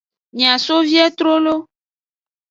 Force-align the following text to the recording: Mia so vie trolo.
Mia 0.39 0.53
so 0.63 0.77
vie 0.87 1.03
trolo. 1.19 1.53